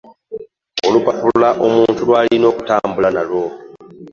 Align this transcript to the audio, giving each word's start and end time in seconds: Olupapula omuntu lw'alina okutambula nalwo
Olupapula 0.87 1.49
omuntu 1.65 2.01
lw'alina 2.07 2.45
okutambula 2.51 3.09
nalwo 3.15 3.45